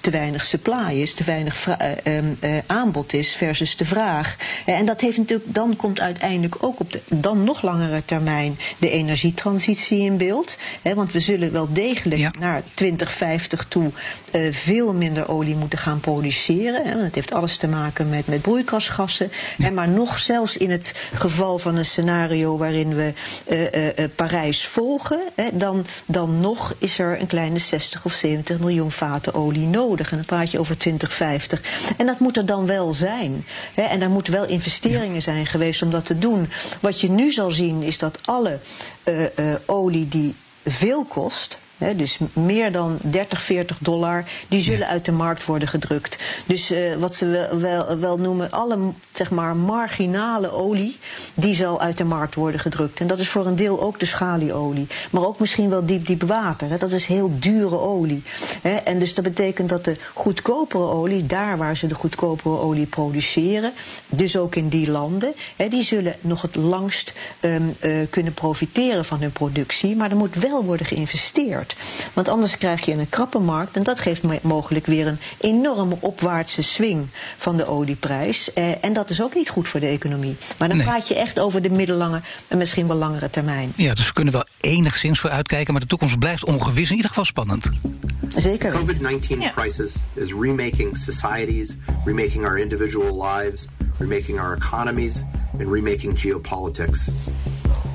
[0.00, 1.68] te weinig supply is, te weinig
[2.66, 4.36] aanbod is versus de vraag.
[4.64, 8.90] en dat heeft natuurlijk, dan komt uiteindelijk ook op de dan nog langere termijn de
[8.90, 10.56] energietransitie in beeld.
[10.82, 13.90] want we zullen wel degelijk naar 2050 toe
[14.50, 16.84] veel minder olie moeten gaan produceren.
[16.84, 19.30] He, dat heeft alles te maken met, met broeikasgassen.
[19.56, 19.70] Ja.
[19.70, 23.12] maar nog zelfs in het geval van een scenario waarin we
[23.46, 28.58] uh, uh, Parijs volgen, hè, dan, dan nog is er een kleine 60 of 70
[28.58, 30.10] miljoen vaten olie nodig.
[30.10, 31.60] En dan praat je over 2050.
[31.96, 33.44] En dat moet er dan wel zijn.
[33.74, 36.48] Hè, en daar moeten wel investeringen zijn geweest om dat te doen.
[36.80, 38.58] Wat je nu zal zien is dat alle
[39.66, 45.44] olie die veel kost, dus meer dan 30, 40 dollar, die zullen uit de markt
[45.44, 46.18] worden gedrukt.
[46.46, 48.78] Dus uh, wat ze wel, wel, wel, noemen, alle
[49.12, 50.98] zeg maar, marginale olie,
[51.34, 53.00] die zal uit de markt worden gedrukt.
[53.00, 54.86] En dat is voor een deel ook de schalieolie.
[55.10, 56.78] Maar ook misschien wel diep, diep water.
[56.78, 58.22] Dat is heel dure olie.
[58.84, 63.72] En dus dat betekent dat de goedkopere olie, daar waar ze de goedkopere olie produceren,
[64.08, 65.34] dus ook in die landen,
[65.68, 69.96] die zullen nog het langst um, uh, kunnen profiteren van hun productie.
[69.96, 71.65] Maar er moet wel worden geïnvesteerd.
[72.12, 76.62] Want anders krijg je een krappe markt en dat geeft mogelijk weer een enorme opwaartse
[76.62, 78.52] swing van de olieprijs.
[78.52, 80.36] Eh, en dat is ook niet goed voor de economie.
[80.58, 83.72] Maar dan praat je echt over de middellange en misschien wel langere termijn.
[83.76, 87.24] Ja, dus we kunnen wel enigszins vooruitkijken, maar de toekomst blijft ongewis, in ieder geval
[87.24, 87.68] spannend.
[88.28, 88.72] Zeker.
[88.72, 89.50] The COVID-19 ja.
[89.50, 93.66] crisis is remaking societies, remaking our individual lives,
[93.98, 95.22] remaking our economies,
[95.58, 97.10] and remaking geopolitics.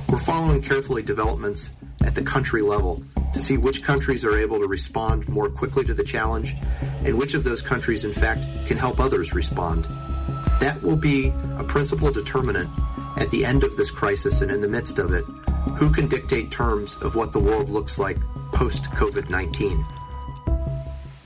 [0.07, 1.69] We're following carefully developments
[2.05, 5.93] at the country level to see which countries are able to respond more quickly to
[5.93, 6.53] the challenge
[7.05, 9.85] and which of those countries, in fact, can help others respond.
[10.59, 12.69] That will be a principal determinant
[13.17, 15.25] at the end of this crisis and in the midst of it.
[15.77, 18.17] Who can dictate terms of what the world looks like
[18.51, 19.85] post COVID 19?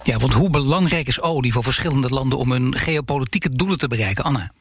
[0.03, 4.23] Ja, want hoe belangrijk is olie voor verschillende landen om hun geopolitieke doelen te bereiken,
[4.23, 4.51] Anna?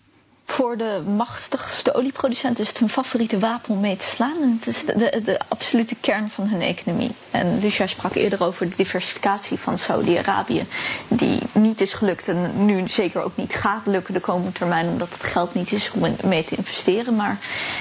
[0.46, 4.36] Voor de machtigste olieproducenten is het hun favoriete wapen om mee te slaan.
[4.42, 7.10] En het is de, de, absolute kern van hun economie.
[7.30, 10.66] En Lucia sprak eerder over de diversificatie van Saudi-Arabië,
[11.08, 15.12] die niet is gelukt en nu zeker ook niet gaat lukken de komende termijn, omdat
[15.12, 17.16] het geld niet is om mee te investeren.
[17.16, 17.38] Maar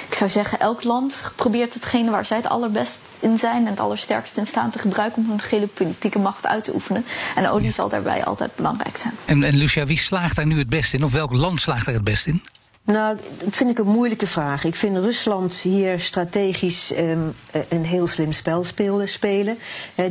[0.10, 3.80] ik zou zeggen, elk land probeert hetgene waar zij het allerbest in zijn en het
[3.80, 7.06] allersterkst in staan te gebruiken om hun geopolitieke macht uit te oefenen.
[7.36, 9.14] En olie zal daarbij altijd belangrijk zijn.
[9.26, 11.04] En, en Lucia, wie slaagt daar nu het best in?
[11.04, 12.42] Of welk land slaagt er het best in?
[12.86, 14.64] Nou, dat vind ik een moeilijke vraag.
[14.64, 17.36] Ik vind Rusland hier strategisch um,
[17.70, 19.08] een heel slim spel spelen.
[19.08, 19.58] spelen.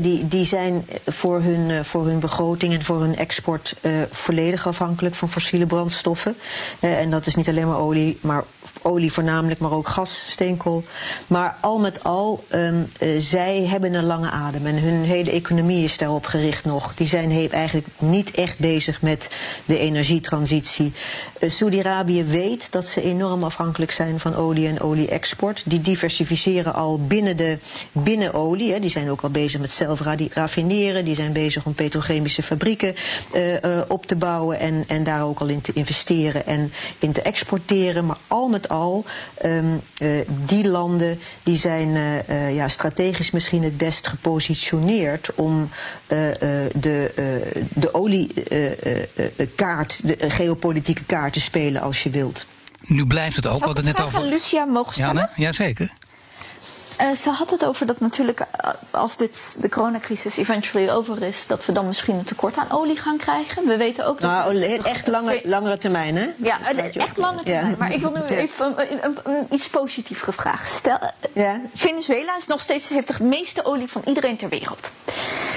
[0.00, 4.66] Die, die zijn voor hun, uh, voor hun begroting en voor hun export uh, volledig
[4.66, 6.36] afhankelijk van fossiele brandstoffen.
[6.80, 8.44] en dat is niet alleen maar olie, maar
[8.82, 10.82] olie voornamelijk, maar ook gas, steenkool.
[11.26, 15.98] Maar al met al, um, zij hebben een lange adem en hun hele economie is
[15.98, 16.94] daarop gericht nog.
[16.94, 19.28] Die zijn eigenlijk niet echt bezig met
[19.64, 20.92] de energietransitie.
[21.40, 25.62] Saudi-Arabië weet dat ze enorm afhankelijk zijn van olie en olie-export.
[25.66, 27.58] Die diversificeren al binnen, de,
[27.92, 28.72] binnen olie.
[28.72, 28.78] Hè.
[28.78, 30.00] Die zijn ook al bezig met zelf
[30.32, 31.04] raffineren.
[31.04, 32.94] Die zijn bezig om petrochemische fabrieken
[33.34, 37.12] uh, uh, op te bouwen en, en daar ook al in te investeren en in
[37.12, 38.06] te exporteren.
[38.06, 39.04] Maar al met al,
[39.44, 39.80] um,
[40.46, 41.90] die landen die zijn
[42.54, 45.68] ja, strategisch misschien het best gepositioneerd om
[46.74, 47.12] de,
[47.74, 52.46] de oliekaart, de geopolitieke kaart te spelen als je wilt.
[52.82, 54.22] Nu blijft het ook, wat het net over.
[54.22, 55.14] Lucia mogen stellen?
[55.14, 55.92] Ja, Jazeker.
[57.00, 61.46] Uh, ze had het over dat natuurlijk uh, als dit, de coronacrisis eventually over is,
[61.46, 63.66] dat we dan misschien een tekort aan olie gaan krijgen.
[63.66, 64.30] We weten ook dat.
[64.30, 66.26] Nou, echt lange, langere termijn, hè?
[66.36, 67.70] Ja, echt lange termijn.
[67.70, 67.76] Ja.
[67.78, 71.14] Maar ik wil nu even een, een, een, iets positievere vraag stellen.
[71.32, 71.60] Ja.
[71.74, 74.90] Venezuela is nog steeds, heeft de meeste olie van iedereen ter wereld.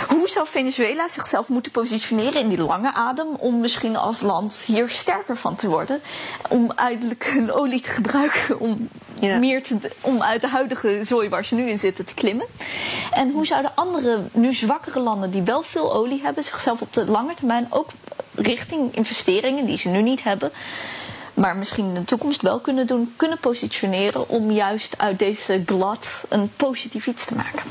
[0.08, 4.90] Hoe zou Venezuela zichzelf moeten positioneren in die lange adem om misschien als land hier
[4.90, 6.02] sterker van te worden?
[6.50, 8.90] Om uiteindelijk hun olie te gebruiken om
[9.20, 9.40] ja.
[9.40, 12.46] meer te, om uit de huidige zooi waar ze nu in zitten te klimmen.
[13.12, 17.06] En hoe zouden andere, nu zwakkere landen die wel veel olie hebben, zichzelf op de
[17.06, 17.90] lange termijn ook
[18.36, 20.52] richting investeringen die ze nu niet hebben,
[21.34, 26.24] maar misschien in de toekomst wel kunnen doen, kunnen positioneren om juist uit deze glad
[26.30, 27.64] een positief iets te maken?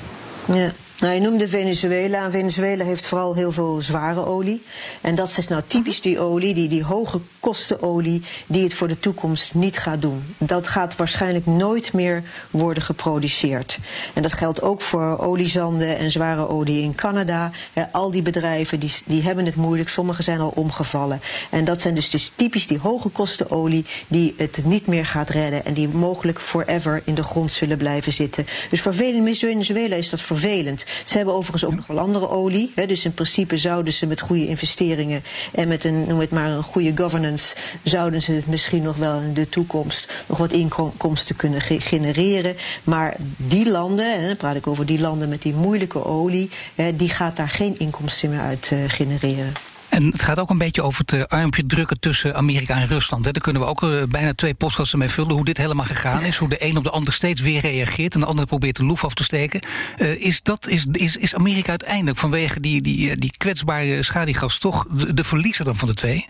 [0.44, 0.72] Ja.
[1.00, 2.24] Nou, je noemde Venezuela.
[2.24, 4.62] En Venezuela heeft vooral heel veel zware olie.
[5.00, 9.00] En dat is nou typisch die olie, die, die hoge kostenolie, die het voor de
[9.00, 10.34] toekomst niet gaat doen.
[10.38, 13.78] Dat gaat waarschijnlijk nooit meer worden geproduceerd.
[14.12, 17.50] En dat geldt ook voor oliezanden en zware olie in Canada.
[17.92, 21.20] al die bedrijven die, die hebben het moeilijk, sommige zijn al omgevallen.
[21.50, 25.64] En dat zijn dus, dus typisch die hoge kostenolie die het niet meer gaat redden
[25.64, 28.46] en die mogelijk forever in de grond zullen blijven zitten.
[28.70, 30.83] Dus voor Venezuela is dat vervelend.
[31.04, 32.72] Ze hebben overigens ook nog wel andere olie.
[32.74, 36.50] Hè, dus in principe zouden ze met goede investeringen en met een, noem het maar,
[36.50, 41.36] een goede governance, zouden ze het misschien nog wel in de toekomst nog wat inkomsten
[41.36, 42.56] kunnen genereren.
[42.84, 46.96] Maar die landen, en dan praat ik over die landen met die moeilijke olie, hè,
[46.96, 49.73] die gaat daar geen inkomsten meer uit uh, genereren.
[49.94, 53.24] En het gaat ook een beetje over het uh, armpje drukken tussen Amerika en Rusland.
[53.24, 55.32] Daar kunnen we ook uh, bijna twee podcasten mee vullen.
[55.32, 56.36] Hoe dit helemaal gegaan is.
[56.36, 58.14] Hoe de een op de ander steeds weer reageert.
[58.14, 59.60] En de ander probeert de loef af te steken.
[59.98, 64.86] Uh, is, dat, is, is, is Amerika uiteindelijk vanwege die, die, die kwetsbare schadigas toch
[65.14, 66.26] de verliezer dan van de twee?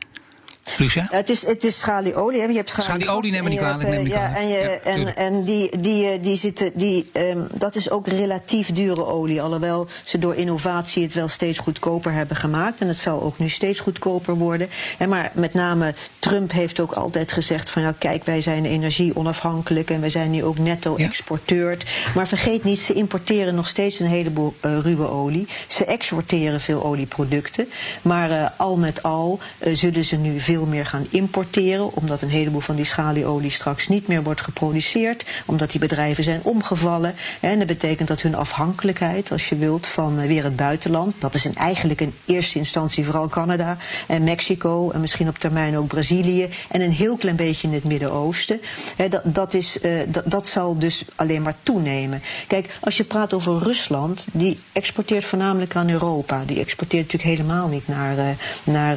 [0.78, 1.06] Lucia?
[1.10, 2.48] Ja, het, is, het is schalieolie.
[2.48, 4.08] Je hebt schalieolie, neem niet kwalijk.
[4.08, 8.06] Ja, en, je, ja, en, en die, die, die zitten, die, um, dat is ook
[8.06, 9.42] relatief dure olie.
[9.42, 12.80] Alhoewel ze door innovatie het wel steeds goedkoper hebben gemaakt.
[12.80, 14.68] En het zal ook nu steeds goedkoper worden.
[14.98, 17.82] En maar met name Trump heeft ook altijd gezegd van...
[17.82, 19.90] ja, kijk, wij zijn energie onafhankelijk...
[19.90, 21.76] en wij zijn nu ook netto-exporteur.
[22.14, 25.48] Maar vergeet niet, ze importeren nog steeds een heleboel uh, ruwe olie.
[25.68, 27.68] Ze exporteren veel olieproducten.
[28.02, 32.22] Maar uh, al met al uh, zullen ze nu veel veel meer gaan importeren, omdat
[32.22, 37.14] een heleboel van die schalieolie straks niet meer wordt geproduceerd, omdat die bedrijven zijn omgevallen.
[37.40, 41.34] En dat betekent dat hun afhankelijkheid, als je wilt, van eh, weer het buitenland, dat
[41.34, 45.86] is in eigenlijk in eerste instantie vooral Canada en Mexico en misschien op termijn ook
[45.86, 48.60] Brazilië en een heel klein beetje in het Midden-Oosten.
[49.08, 49.92] Dat, dat, is, uh,
[50.24, 52.22] dat, zal dus alleen maar toenemen.
[52.46, 56.42] Kijk, als je praat over Rusland, die exporteert voornamelijk aan Europa.
[56.46, 58.24] Die exporteert natuurlijk helemaal niet naar, uh,
[58.64, 58.96] naar,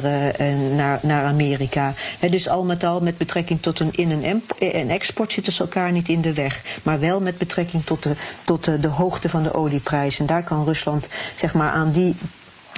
[0.74, 1.46] naar, naar Amerika.
[1.48, 1.94] Amerika.
[2.30, 5.92] dus al met al met betrekking tot een in- en, en export zitten ze elkaar
[5.92, 6.62] niet in de weg.
[6.82, 10.18] Maar wel met betrekking tot de, tot de, de hoogte van de olieprijs.
[10.18, 12.14] En daar kan Rusland, zeg maar, aan die,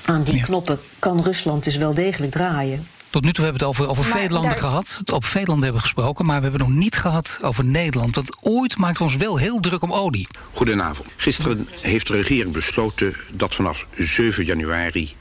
[0.04, 2.86] aan die knoppen, kan Rusland dus wel degelijk draaien.
[3.10, 5.00] Tot nu toe hebben we het over, over veel landen gehad.
[5.12, 8.14] Op veel landen hebben we gesproken, maar we hebben nog niet gehad over Nederland.
[8.14, 10.26] Want ooit maakt we ons wel heel druk om olie.
[10.52, 11.08] Goedenavond.
[11.16, 15.16] Gisteren heeft de regering besloten dat vanaf 7 januari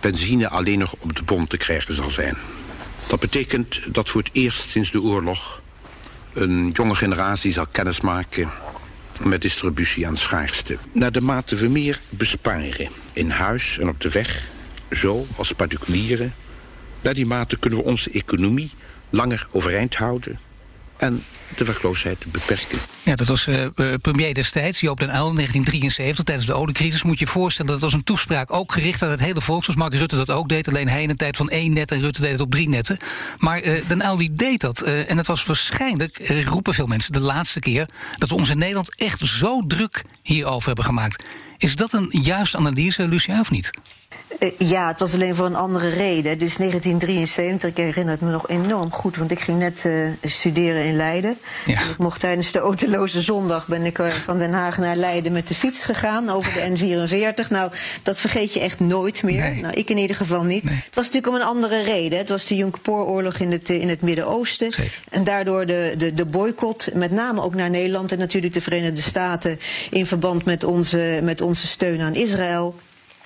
[0.00, 2.36] benzine alleen nog op de bom te krijgen zal zijn.
[3.08, 5.60] Dat betekent dat voor het eerst sinds de oorlog...
[6.32, 8.50] een jonge generatie zal kennismaken
[9.22, 10.78] met distributie aan schaarste.
[10.92, 14.48] Naar de mate we meer besparen in huis en op de weg...
[14.90, 16.34] zo als particulieren...
[17.00, 18.70] naar die mate kunnen we onze economie
[19.10, 20.38] langer overeind houden
[21.02, 21.24] en
[21.56, 22.78] de werkloosheid beperken.
[23.02, 23.64] Ja, dat was uh,
[24.00, 27.02] premier destijds, Joop den Uyl, in 1973, tijdens de oliecrisis.
[27.02, 29.78] Moet je je voorstellen, dat was een toespraak ook gericht aan het hele volk, zoals
[29.78, 30.68] Mark Rutte dat ook deed.
[30.68, 32.98] Alleen hij in een tijd van één net en Rutte deed het op drie netten.
[33.38, 34.82] Maar uh, den Uyl die deed dat.
[34.82, 37.88] En het was waarschijnlijk, roepen veel mensen, de laatste keer...
[38.18, 41.24] dat we ons in Nederland echt zo druk hierover hebben gemaakt.
[41.58, 43.70] Is dat een juiste analyse, Lucia, of niet?
[44.38, 46.38] Uh, ja, het was alleen voor een andere reden.
[46.38, 50.84] Dus 1973, ik herinner het me nog enorm goed, want ik ging net uh, studeren
[50.84, 51.38] in Leiden.
[51.66, 51.80] Ja.
[51.80, 55.48] Ik mocht tijdens de autoloze zondag ben ik uh, van Den Haag naar Leiden met
[55.48, 57.48] de fiets gegaan over de N44.
[57.48, 57.70] Nou,
[58.02, 59.40] dat vergeet je echt nooit meer.
[59.40, 59.60] Nee.
[59.60, 60.64] Nou, ik in ieder geval niet.
[60.64, 60.74] Nee.
[60.74, 62.18] Het was natuurlijk om een andere reden.
[62.18, 64.72] Het was de Yom Kippur-oorlog in het, in het Midden-Oosten.
[65.10, 69.02] En daardoor de, de, de boycott, met name ook naar Nederland en natuurlijk de Verenigde
[69.02, 69.58] Staten
[69.90, 72.74] in verband met onze, met onze steun aan Israël.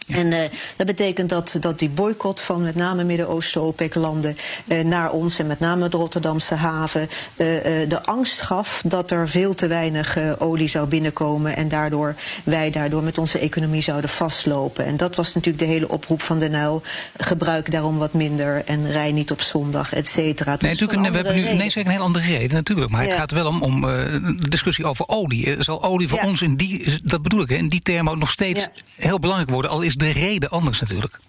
[0.07, 0.38] En uh,
[0.77, 5.47] dat betekent dat, dat die boycott van met name Midden-Oosten OPEC-landen uh, naar ons en
[5.47, 7.47] met name de Rotterdamse haven uh,
[7.88, 12.14] de angst gaf dat er veel te weinig olie zou binnenkomen en daardoor
[12.45, 14.85] wij daardoor met onze economie zouden vastlopen.
[14.85, 16.83] En dat was natuurlijk de hele oproep van de Nijl.
[17.16, 20.57] Gebruik daarom wat minder en rij niet op zondag, et cetera.
[20.61, 22.90] Nee, natuurlijk, we hebben nu nee, zeker een heel andere reden natuurlijk.
[22.90, 23.09] Maar ja.
[23.09, 25.62] het gaat wel om, om de discussie over olie.
[25.62, 26.27] Zal olie voor ja.
[26.27, 29.71] ons in die, dat bedoel ik, in die termen ook nog steeds heel belangrijk worden,
[29.71, 31.20] al is de reden anders natuurlijk.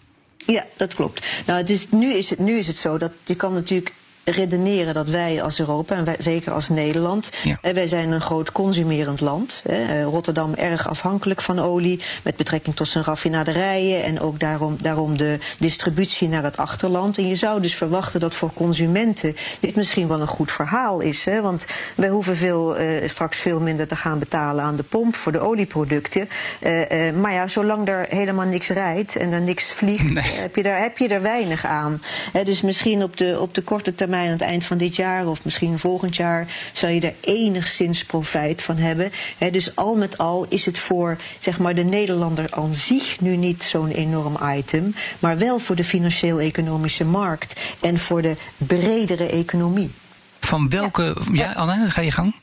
[0.45, 1.25] Ja, dat klopt.
[1.45, 3.93] Nou, het is, nu, is het, nu is het zo dat je kan natuurlijk
[4.31, 7.57] redeneren dat wij als Europa, en wij, zeker als Nederland, ja.
[7.61, 9.61] eh, wij zijn een groot consumerend land.
[9.65, 15.17] Eh, Rotterdam erg afhankelijk van olie, met betrekking tot zijn raffinaderijen en ook daarom, daarom
[15.17, 17.17] de distributie naar het achterland.
[17.17, 21.25] En je zou dus verwachten dat voor consumenten dit misschien wel een goed verhaal is.
[21.25, 21.41] Hè?
[21.41, 25.31] Want wij hoeven veel, eh, straks veel minder te gaan betalen aan de pomp voor
[25.31, 26.29] de olieproducten.
[26.59, 30.23] Eh, maar ja, zolang er helemaal niks rijdt en er niks vliegt, nee.
[30.23, 32.01] heb, je daar, heb je er weinig aan.
[32.43, 35.43] dus misschien op de, op de korte termijn aan het eind van dit jaar of
[35.43, 39.11] misschien volgend jaar zal je er enigszins profijt van hebben.
[39.37, 43.35] He, dus al met al is het voor zeg maar, de Nederlander aan zich nu
[43.35, 49.91] niet zo'n enorm item, maar wel voor de financieel-economische markt en voor de bredere economie.
[50.39, 51.15] Van welke.
[51.31, 52.35] Ja, ja Anne, ga je gang?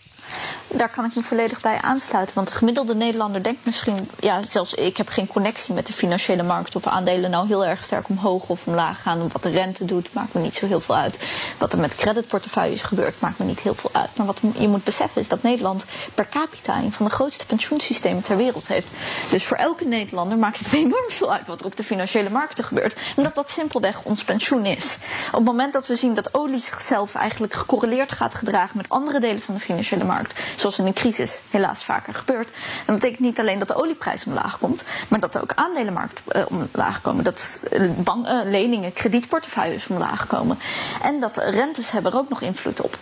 [0.69, 2.35] Daar kan ik me volledig bij aansluiten.
[2.35, 6.43] Want de gemiddelde Nederlander denkt misschien, ja, zelfs ik heb geen connectie met de financiële
[6.43, 6.77] markt.
[6.77, 9.29] Of aandelen nou heel erg sterk omhoog of omlaag gaan.
[9.33, 11.21] Wat de rente doet, maakt me niet zo heel veel uit.
[11.59, 14.17] Wat er met creditportefeuilles gebeurt, maakt me niet heel veel uit.
[14.17, 15.85] Maar wat je moet beseffen is dat Nederland
[16.15, 18.87] per capita een van de grootste pensioensystemen ter wereld heeft.
[19.31, 22.65] Dus voor elke Nederlander maakt het enorm veel uit wat er op de financiële markten
[22.65, 22.97] gebeurt.
[23.17, 24.99] Omdat dat simpelweg ons pensioen is.
[25.27, 29.21] Op het moment dat we zien dat olie zichzelf eigenlijk gecorreleerd gaat gedragen met andere
[29.21, 32.49] delen van de financiële markt zoals in een crisis helaas vaker gebeurt,
[32.87, 37.01] dan betekent niet alleen dat de olieprijs omlaag komt, maar dat ook aandelenmarkt uh, omlaag
[37.01, 37.25] komen.
[37.25, 37.61] Dat
[37.97, 40.59] bank, uh, leningen, kredietportefeuilles omlaag komen.
[41.03, 42.99] En dat rentes hebben er ook nog invloed op.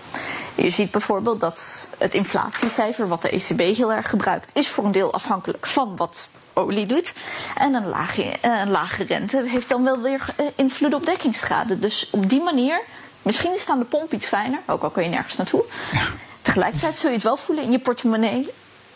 [0.55, 4.93] Je ziet bijvoorbeeld dat het inflatiecijfer, wat de ECB heel erg gebruikt, is voor een
[4.93, 7.13] deel afhankelijk van wat olie doet.
[7.57, 11.81] En een lage, een rente heeft dan wel weer invloed op dekkingsgraden.
[11.81, 12.81] Dus op die manier,
[13.23, 15.65] misschien is de pomp iets fijner, ook al kun je nergens naartoe.
[16.43, 18.49] Tegelijkertijd zul je het wel voelen in je portemonnee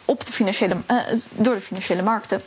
[0.04, 0.96] op de financiële, uh,
[1.30, 2.40] door de financiële markten.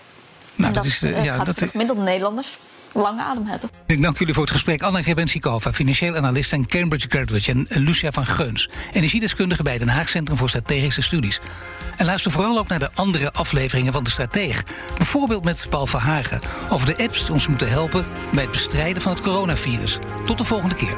[0.56, 2.58] Nou, dat, dat is, uh, ja, gaat dat, gemiddelde Nederlanders
[2.94, 3.70] lange adem hebben.
[3.86, 4.82] Ik dank jullie voor het gesprek.
[4.82, 7.52] Anna Grebensikova, financieel analist en Cambridge graduate...
[7.52, 11.40] en Lucia van Geuns, energiedeskundige bij Den Haag Centrum voor Strategische Studies.
[11.98, 14.64] En luister vooral ook naar de andere afleveringen van De Strateeg.
[14.98, 18.06] Bijvoorbeeld met Paul Verhagen over de apps die ons moeten helpen...
[18.34, 19.98] bij het bestrijden van het coronavirus.
[20.26, 20.98] Tot de volgende keer.